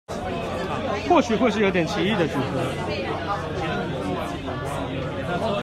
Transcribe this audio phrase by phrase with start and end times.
[1.07, 2.57] 或許會是有點奇異的組合